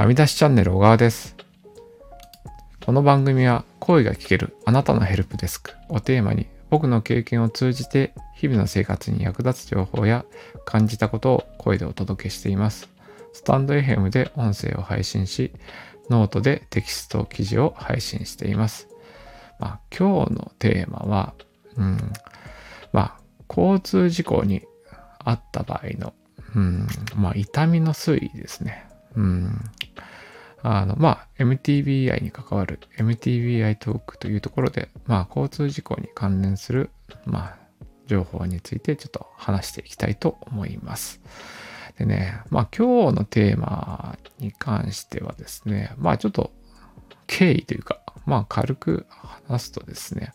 [0.00, 1.36] はみ出しチャンネル小川です。
[2.86, 10.24] この番組は声が聞けるあなたのヘルプデスクをテーマに僕の経験を通じて日々の生活に役立つ情報や
[10.64, 12.88] 感じたことを声でお届けしています。
[13.34, 15.52] stand.fm で音声を配信し、
[16.08, 18.88] ノートでテキスト記事を配信しています。
[19.58, 21.34] まあ、今日のテーマは、
[21.76, 21.98] うん、
[22.94, 23.20] まあ、
[23.50, 24.62] 交通事故に
[25.18, 26.14] あった場合の、
[26.56, 28.89] うん、まあ、痛みの推移ですね。
[29.16, 29.60] うん。
[30.62, 36.90] あの、まあ、MTBI に関わる MTBI トークというところで、まあ、交通事故に関連する、
[37.24, 37.56] まあ、
[38.06, 41.20] 情報についてちょっと話していきたいと思います。
[41.98, 46.50] でね、まあ、今日のテーマに関してはですね、まあ、ちょっと
[47.26, 49.06] 経緯というか、まあ、軽く
[49.46, 50.32] 話すとですね、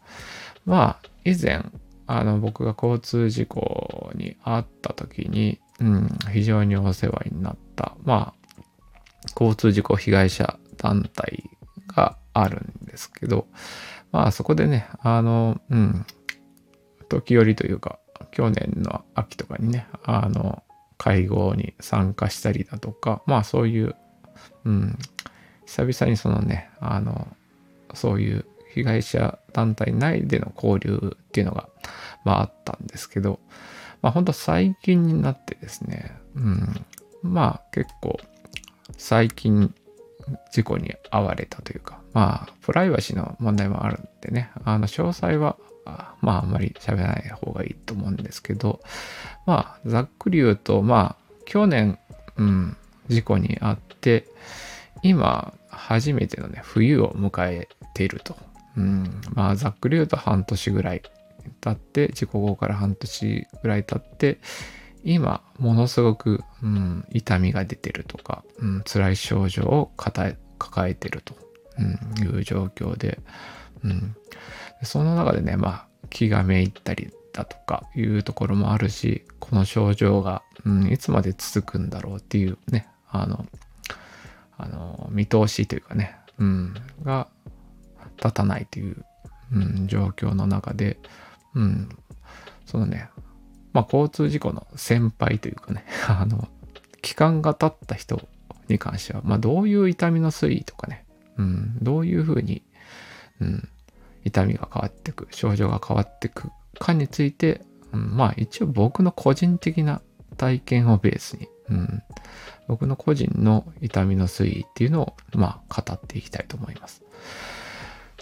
[0.66, 1.64] まあ、以前、
[2.08, 8.45] あの、僕が交通事故に遭った時に、うん、非常にお世話になった、まあ、
[9.34, 11.44] 交通事故被害者団体
[11.88, 13.48] があるんですけど、
[14.12, 16.06] まあそこでね、あの、うん、
[17.10, 18.00] 時折というか、
[18.32, 20.64] 去年の秋とかにね、あの、
[20.98, 23.96] 会合に参加したりだとか、まあそういう、
[24.66, 24.98] うん、
[25.66, 27.28] 久々にそのね、あの、
[27.94, 31.70] そういう被害者団体内での交流っていうのが、
[32.24, 33.40] まああったんですけど、
[34.02, 36.86] まあ本当最近になってですね、うん、
[37.22, 38.20] まあ結構
[38.98, 39.74] 最近
[40.52, 45.58] 事故に遭われたというか、まあ、プライバシーの問題もあるんでね、あの、詳細は、
[46.22, 48.80] まあ、あんまり喋らない方がいいと思うんですけど、
[49.46, 52.00] まあ、ざっくり言うと、まあ、去年、
[52.38, 54.26] うん、事故に遭って、
[55.04, 58.36] 今、初めてのね、冬を迎えていると。
[58.78, 61.02] うん、まあ、ざっくり言うと半年ぐらい
[61.62, 64.40] 経って、事故後から半年ぐらい経って、
[65.06, 70.36] 今、ものすごく、うん、痛みが出てるとか、うん、辛い症状を抱
[70.90, 71.36] えてると、
[71.78, 73.20] うん、いう状況で、
[73.84, 74.16] うん、
[74.82, 83.46] その中でね、まあ、気がめいったりだとかいうところもあるし、この症状が、うん、いつまで続くんだろうっていうね、あの、
[84.58, 87.28] あの、見通しというかね、うん、が
[88.18, 89.06] 立たないという、
[89.54, 90.98] うん、状況の中で、
[91.54, 91.90] うん、
[92.66, 93.10] そのね、
[93.76, 96.48] まあ、交通事故の先輩というかね、 あの、
[97.02, 98.26] 期間が経った人
[98.70, 101.06] に関しては、まあ、どういう痛みの推移とかね、
[101.38, 102.64] うん、どういうふうに、
[103.42, 103.68] うん、
[104.24, 106.50] 痛みが変わっていく、症状が変わっていく
[106.80, 110.02] かについて、うん、まあ、一応僕の個人的な
[110.38, 112.02] 体験をベースに、うん、
[112.70, 117.04] 僕の個人の痛みの推移っていうのを、まあ、語っていきたいと思います。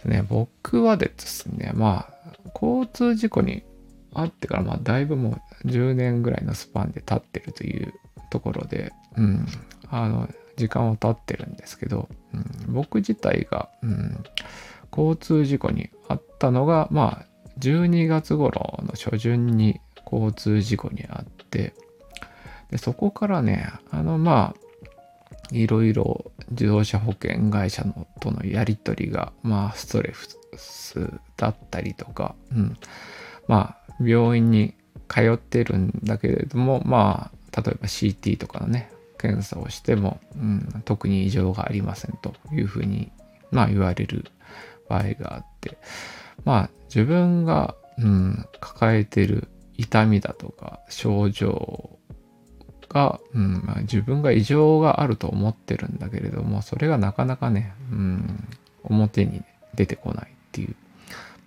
[0.03, 3.63] ね、僕はですね、まあ、交通事故に
[4.15, 7.93] あってから、まあ、だいぶもう10年ぐらいのスパンで経ってるという
[8.29, 9.45] ところで、うん、
[9.89, 12.37] あの、時間を経ってるんですけど、う
[12.69, 14.23] ん、僕自体が、うん、
[14.95, 17.25] 交通事故にあったのが、まあ、
[17.59, 19.79] 12月頃の初旬に
[20.11, 21.73] 交通事故にあって、
[22.71, 24.63] でそこからね、あの、まあ、
[25.51, 30.13] いろいろ自動車保険会社のとのやり取りが、まあ、ストレ
[30.57, 32.77] スだったりとか、うん、
[33.47, 34.73] まあ、病院に
[35.07, 43.11] 通ってるんだけれども、まあ、例えば CT とかのね、検査をしても、うん、特に異常がありませんというふうに、
[43.51, 44.25] まあ、言われる
[44.89, 45.77] 場合があって、
[46.43, 49.47] まあ、自分が、うん、抱えてる
[49.77, 51.97] 痛みだとか症状
[52.89, 58.47] が、うんまあ、自分が異常があると思ってるんだけれども、それがなかなかね、うん、
[58.83, 59.43] 表に
[59.75, 60.75] 出てこないっていう、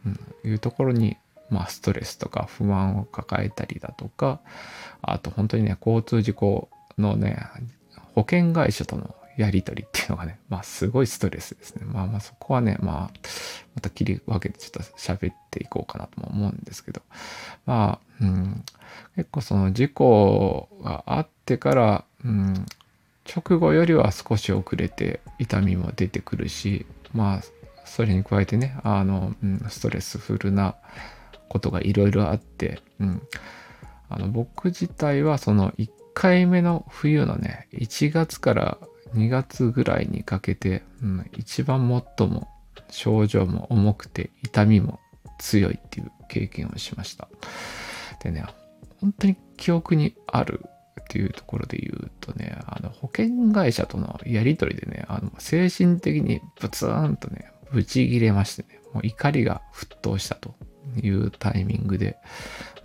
[0.06, 1.16] うん、いうところに、
[1.50, 4.40] まあ、ストレスとか不安を抱えたりだとか、
[5.02, 6.68] あと本当にね、交通事故
[6.98, 7.46] のね、
[8.14, 11.84] 保険会社とのやり取りっていうのがね、まあすごいストレスですね。
[11.84, 13.18] まあまあそこはね、まあ、
[13.74, 17.02] また切り分けてちょっと喋っていこうかなとも思うんですけど、
[17.66, 18.64] まあ、うん、
[19.16, 22.66] 結構その事故があってから、うん、
[23.26, 27.40] 直後よりは少し遅れて痛みも出てくるし、まあ、
[27.84, 30.76] それに加えてね、あの、うん、ストレスフルな
[31.48, 33.22] ことがいろいろあって、うん。
[34.08, 38.78] あの、僕自体はその1回目の冬のね、1月から
[39.14, 41.88] 2月ぐらいにかけて、うん、一番
[42.18, 42.48] 最も
[42.90, 45.00] 症状も重くて痛みも
[45.38, 47.28] 強いっていう経験をしました。
[48.22, 48.44] でね、
[49.00, 50.64] 本当に記憶にある
[51.00, 60.54] っていうところで言うとね、あの保険会社とのやりとりでね、あの精神的にブツーンとね、ブチギレましてね、もう怒りが沸騰したと。
[61.02, 62.16] いうタイミングで、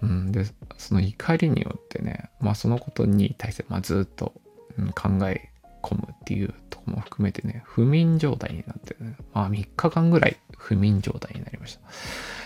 [0.01, 0.45] うん、で、
[0.77, 4.33] その怒りによってね、まあそのことに対して、まあずっと、
[4.77, 5.49] うん、考え
[5.81, 11.81] 込むっていうとこも含めてね、不眠状態になってね、まあ3日間ぐらい不眠状態になりました。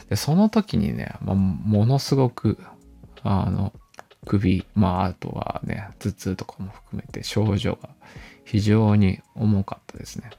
[0.10, 2.58] で、その時にね、まあ、ものすごく、
[3.24, 3.74] あの、
[4.26, 7.90] 首、まああとはね、頭痛とかも含めて症状が
[8.44, 10.30] 非常に重かったですね。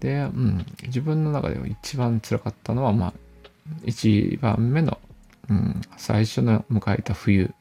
[0.00, 3.12] で、うん、自分の中では一番辛かったのは、まあ、
[3.84, 4.98] 一番目の、
[5.48, 7.52] うん、最初の迎えた冬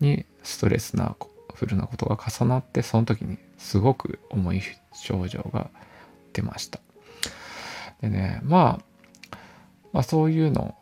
[0.00, 1.16] にストレスな
[1.54, 4.62] フルなことが重なってその時にすごく重い
[4.92, 5.70] 症状が
[6.32, 6.80] 出ました。
[8.00, 9.36] でねまあ
[9.92, 10.74] まあそういうのを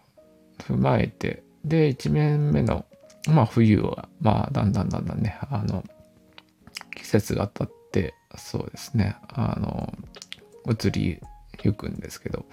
[0.63, 2.87] 踏まえてで1年目の
[3.29, 5.85] まあ冬はまあだんだんだんだんねあの
[6.97, 9.93] 季節が経ってそうですねあの
[10.67, 11.21] 移り
[11.63, 12.47] ゆくんですけど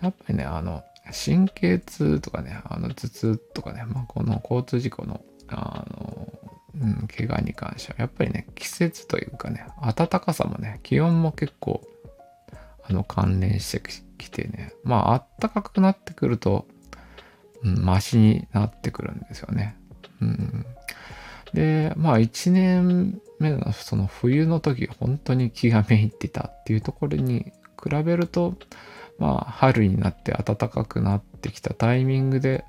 [0.00, 6.28] やっぱりねあの神経痛とかねあの頭痛とかね、まあ、この交通事故のあの
[6.74, 11.82] うん、怪我に関しては、やっぱりね、季節というかね、暖かさもね、気温も結構、
[12.84, 13.82] あの、関連して
[14.18, 16.66] きてね、まあ、暖かくなってくると、
[17.62, 19.76] うん、マシになってくるんですよね。
[20.20, 20.66] うん。
[21.52, 27.52] で、まあ、1年目のその冬の時、本当に気がめいってたっていうところに
[27.82, 28.54] 比べると、
[29.22, 32.64] まあ、春になって暖かくなってきたタイミングで、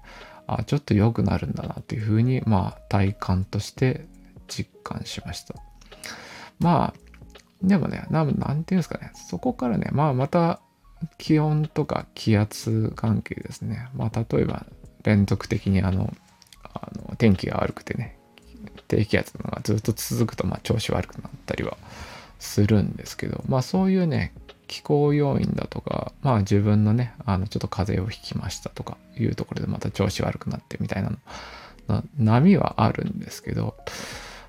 [0.45, 4.05] あちょっと良くなるんだなっていうふうにまあ体感として
[4.47, 5.55] 実感しました。
[6.59, 6.99] まあ
[7.63, 9.11] でもね何て言うんですかね。
[9.15, 10.59] そこからねまあまた
[11.17, 13.89] 気温とか気圧関係ですね。
[13.95, 14.67] まあ例えば
[15.03, 16.13] 連続的にあの
[16.63, 18.19] あの天気が悪くてね
[18.87, 21.77] 低気圧がずっと続くとまあ調子悪くなったりは
[22.37, 24.33] するんですけどまあそういうね
[24.67, 31.11] 気候要因だとか、まあ自分のね、あのちょっと風邪をひきましたとかいうところでまた調子悪くなってみたいな
[31.87, 33.75] の、波はあるんですけど、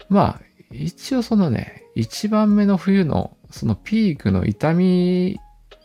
[0.09, 0.41] まあ
[0.71, 5.39] 一応そのね、一番目の冬のそのピークの痛み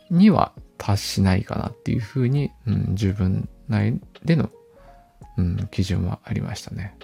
[0.10, 4.50] には達しないかなっていうふうに、うん、自分内での、
[5.38, 6.96] うん、基準はありましたね。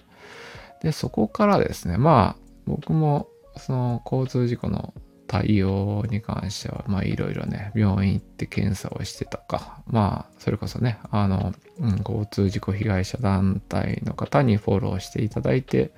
[0.81, 3.27] で、そこからですね、まあ僕も
[3.57, 4.94] その交通事故の
[5.27, 15.92] 対応に関しては、まあいろいろね、病院行って検査をしてたか、まあそれこそね、あの、うん、交通事故被害者団体の方にフォローしていただいて、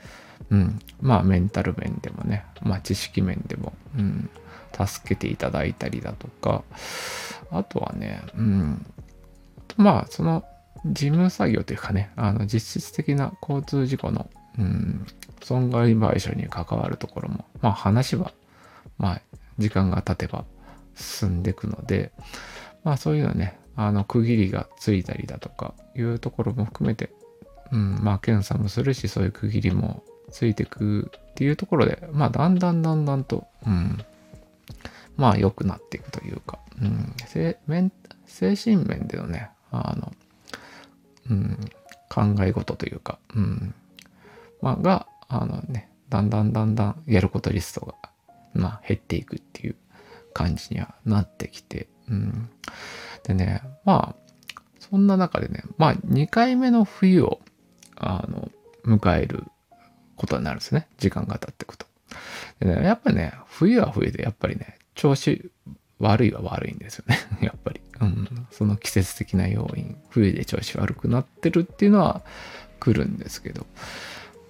[0.50, 4.30] うん、まあメンタル面でもね、まあ知識面でも、うん、
[4.86, 6.64] 助けていただいたりだとか、
[7.52, 8.86] あとはね、うん、
[9.76, 10.44] まあその
[10.86, 15.06] 事務作業というかね、あの実質的な交通事故の、うん、
[15.44, 18.32] 損害賠償に関わるところも、まあ話は
[18.98, 19.22] まあ、
[19.58, 20.46] 時間が経てば
[20.96, 22.12] 進んでいくので、
[22.84, 27.12] まあそういうのね、あの区切りがついたりだとかいうところも含めて、
[27.72, 34.04] うん、まあ検査もするし、そういう区切りもついていくっていうところで、まあだんだんだんだんと、うん、
[35.16, 40.14] まあ良くなっていくというか、うん、精神面でのね、あの、
[41.30, 41.58] うん、
[42.10, 43.74] 考え事というか、うん、
[44.62, 47.96] まあが、あのね、だんだんだんだんやることリストが
[48.58, 49.76] まあ、減っていくっていう
[50.34, 52.50] 感じにはなってきて、うん。
[53.24, 57.40] でね、まあ、そんな中でね、まあ、2回目の冬を、
[57.96, 58.50] あの、
[58.86, 59.44] 迎える
[60.16, 60.88] ことになるんですね。
[60.98, 61.86] 時間が経っていくと。
[62.60, 65.52] でね、やっぱね、冬は冬で、やっぱりね、調子
[66.00, 67.18] 悪いは悪いんですよね。
[67.42, 67.82] やっぱり。
[68.02, 68.48] うん。
[68.52, 72.22] その季節的な要因、冬で調子悪くなってるっていうのは
[72.80, 73.66] 来るんですけど、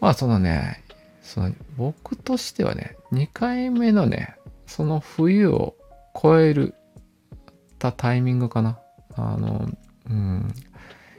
[0.01, 0.83] まあそのね、
[1.21, 4.35] その僕としてはね、2回目のね、
[4.65, 5.75] その冬を
[6.21, 6.75] 超える
[7.79, 8.79] たタイミングかな。
[9.15, 9.69] あの、
[10.09, 10.53] うん、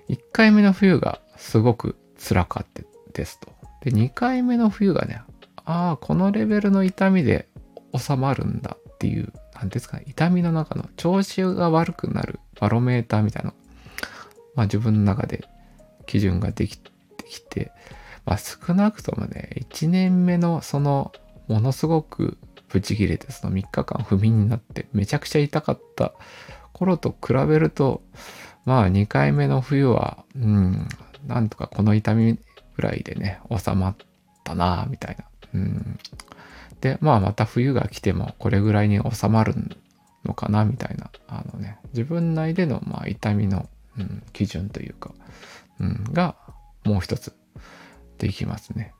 [0.08, 3.52] 1回目の冬がすごく辛かったですと。
[3.82, 5.22] で、2回目の冬がね、
[5.64, 7.48] ああ、このレベルの痛みで
[7.96, 13.52] 収まるんだっていう、何ですかね、痛みの中の調子が悪くなるバロメーターみたいな
[14.58, 15.44] まあ自分の中で
[16.06, 16.90] 基準ができて
[17.28, 17.70] きて、
[18.24, 21.12] まあ、少なくともね、1年目のその
[21.48, 22.38] ものすごく
[22.68, 26.12] ブチ切れてその3日間不眠になってめちゃくちゃ痛かった
[26.72, 28.02] 頃と比べると、
[28.64, 30.88] まあ2回目の冬は、うん、
[31.26, 32.38] なんとかこの痛み
[32.76, 33.96] ぐらいでね、収まっ
[34.44, 35.24] たなみたいな。
[35.54, 35.98] うん、
[36.80, 39.54] で、まあまた冬が来てもこれぐらいに収まる
[40.24, 45.12] のかなみたいな、あのね、自分内でのまあ痛みの、うん、基準というか、
[45.80, 46.36] うん、が
[46.84, 47.34] もう一つ
[48.18, 48.94] できますね。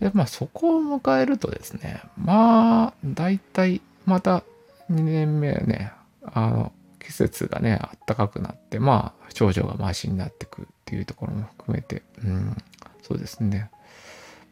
[0.00, 4.42] で、まあそこを迎えるとですね、まあ大体また
[4.90, 5.92] 2年目ね、
[6.24, 12.56] あの季節がね、暖かくなって、まあ症状がマシになってくっていうところも含めて、うん、
[13.02, 13.70] そうですね。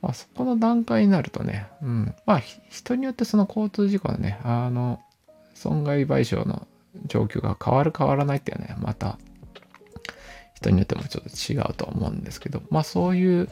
[0.04, 5.00] まあ、そこの段階になるとね、うん、まあ、人によってその交通事故のね、あの、
[5.54, 6.66] 損害賠償の
[7.06, 9.18] 状況が変わる変わらないっていうのはね、また、
[10.54, 13.48] 人によってもちょっと違うと思うんですけど、まあそういう、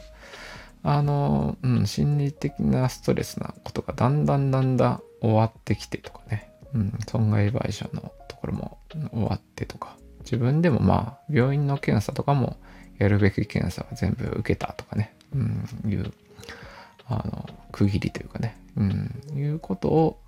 [0.83, 8.77] あの、うん、心理的なストレスなことがだんだんだんだん終わってきてとかね、うん、損害賠償のところも
[9.11, 12.57] 終わってとか、自分でもまあ、病院の検査とかも
[12.97, 16.11] やるべき検査は全部受けたとかね、うん、いう
[17.05, 20.19] あの区切りというかね、うん、いうことを、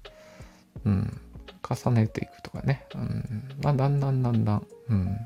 [0.85, 1.19] うん、
[1.67, 5.17] 重ねていくとかね、うんまあ、だんだんだんだん、うん、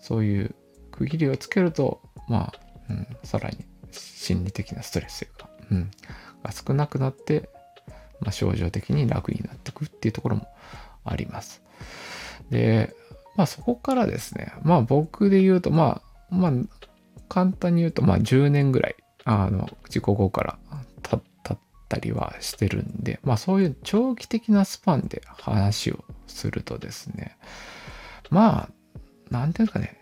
[0.00, 0.54] そういう
[0.90, 2.52] 区切りをつけると、まあ、
[2.90, 3.58] うん、さらに
[4.00, 5.90] 心理的なストレスが,、うか、うん、
[6.42, 7.48] が少なくなって、
[8.20, 10.48] まあ、症状的に楽になっていくっていうところも
[11.04, 11.62] あります。
[12.50, 12.94] で、
[13.36, 16.00] まあそこからですね、まあ僕で言うと、ま
[16.30, 16.52] あ、まあ、
[17.28, 20.58] 簡単に言うと、まあ10年ぐらいあの、事故後から
[21.02, 21.16] 経
[21.54, 27.36] ったりはしてるんで、まあそういう長期的なスパンで話をするとですね、
[28.30, 28.70] まあ、
[29.30, 30.00] なんていうかね、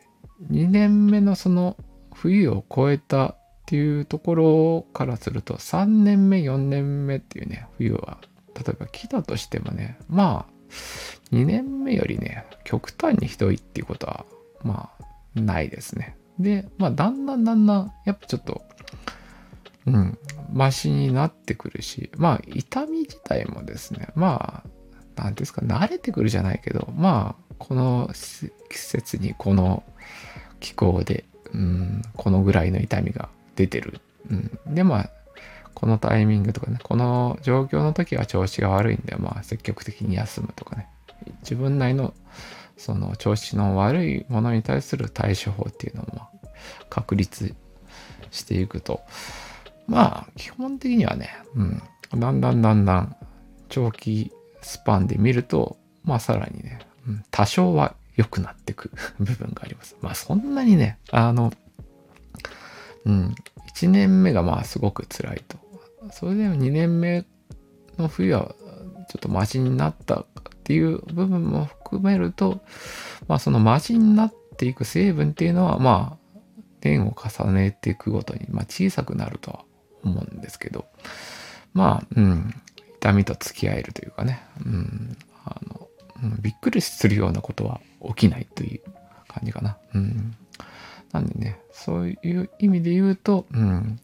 [0.50, 1.76] 2年目のその
[2.12, 3.34] 冬を越えた
[3.64, 8.18] っていうところからすると、3年目、4年目っていうね、冬は、
[8.54, 14.26] 例えば来たとしてもね、まあ、2年目よりね、極端にひどいっていうことは、
[14.62, 16.14] まあ、ないですね。
[16.38, 18.62] で、まあ、だんだんだんだん、やっぱちょっと、
[19.86, 20.18] うん、
[20.52, 24.62] マシになってくるし、まあ、痛み自体もですね、ま
[25.16, 29.84] あ、なんですか、慣れてくるじゃないけど、まあ、この季節にこの
[30.60, 34.00] 気候で、うん、このぐらいの痛みが出てる。
[34.30, 35.10] うん、で、まあ、
[35.74, 40.88] このタイミングとかね、この状況の時は調子が悪いんで、まあ、積極的に休むとかね、
[41.42, 42.14] 自分なりの、
[42.76, 46.06] その調子の悪いものに対する対処法っていうのを、
[46.88, 47.54] 確立
[48.30, 49.00] していくと、
[49.86, 51.82] まあ、基本的にはね、うん、
[52.16, 53.16] だんだんだんだん
[53.68, 54.32] 長期
[54.62, 59.96] スパンで見ると、まあさらにね、うん、多少は良くなってく部分があります。
[60.00, 61.52] まあそんなにね、あの、
[63.04, 63.34] うん、
[63.74, 65.58] 1年目がまあすごく辛いと。
[66.12, 67.24] それでも2年目
[67.98, 68.54] の冬は
[69.08, 70.26] ちょっとマシになったっ
[70.64, 72.60] ていう部分も含めると、
[73.28, 76.24] まあそのマシになっていく成分っていうのはまあ
[76.84, 79.64] 年を重ねていくごとに、まあ、小さくなるとは
[80.02, 80.84] 思うんですけど、
[81.72, 82.54] まあ、うん、
[82.98, 85.88] 痛みと付き合えるというかね、うん、あの、
[86.22, 88.80] うん、びっくりするようなことは起きないという
[89.28, 89.78] 感じかな。
[89.94, 90.36] うん。
[91.12, 94.00] なんでね、そういう意味で言うと、うん、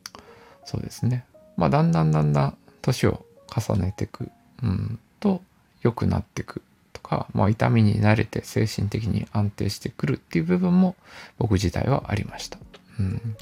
[0.65, 1.25] そうですね。
[1.57, 4.31] まあ、だんだんだんだん年を重ねていく、
[4.63, 5.41] うん、と
[5.83, 6.63] 良くなっていく
[6.93, 10.97] とか、まあ、痛みに慣れて精神的に安定してくるっていう部分も
[11.39, 12.59] 僕自体はありました。
[12.99, 13.37] うん。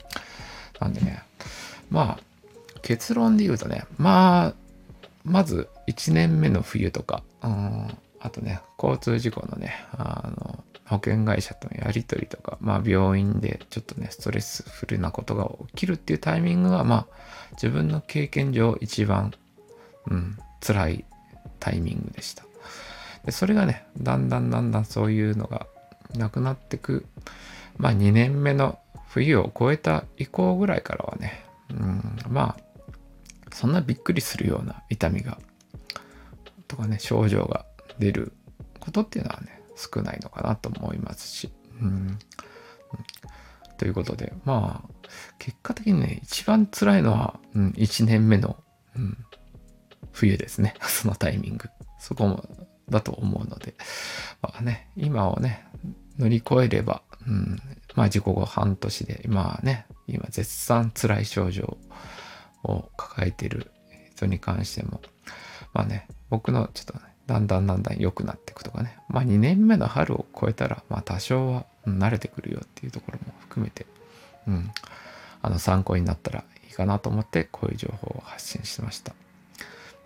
[0.79, 1.23] なんでね、
[1.91, 4.55] まあ、結論で言うとね、まあ、
[5.25, 17.07] まず1年目の冬とか、うん、あとね、交通事故のね、あの、保険会社とのやり取りとか、まあ病院でちょっとね、ストレスフルなことが起きるっていうタイミングが、まあ
[17.53, 19.33] 自分の経験上一番、
[20.11, 21.05] うん、辛い
[21.61, 22.45] タイミングでした。
[23.25, 25.67] で、それがね、だんだんだんだんそういうのが
[26.17, 27.05] なくなってく、
[27.77, 28.79] まあ2年目の
[29.09, 32.69] 冬を越えた以降ぐらいからはね、うん、まあ
[33.53, 35.39] そんなびっくりするような痛みが
[36.67, 37.65] とかね症状が
[37.99, 38.33] 出る
[38.79, 42.19] ことっていうのはね少ないのかなと思いますし、うん、
[43.79, 45.09] ということでまあ
[45.39, 48.57] 結果的にね一番辛いのは、うん、1年目の、
[48.97, 49.17] うん、
[50.13, 50.75] 冬ですね。
[50.83, 51.71] そのタイミング。
[52.01, 52.45] そこも
[52.89, 53.75] だと思うので、
[54.41, 55.67] まあね、今をね
[56.19, 57.61] 乗り越えれば、うん、
[57.95, 61.77] まあ事故後半年でまあね今絶賛辛い症状
[62.65, 63.71] を抱えている
[64.19, 65.01] 人に関しても、
[65.73, 73.87] まあね、僕のちょっとね、だんだんだんだん良くなっていくとかね、まあ2年目の春を超えたら、まあ多少は慣れてくるよっていうところも含めて、
[74.49, 74.71] うん、
[75.43, 79.13] あの参考になったらいいかなと思ってこういう情報を発信しました。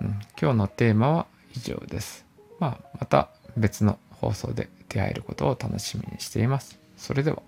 [0.01, 0.09] うん、
[0.41, 2.27] 今日のテーマは以上です。
[2.59, 6.81] まあまた別の放送で出会えることを楽しみにしています。
[6.97, 7.41] それでは。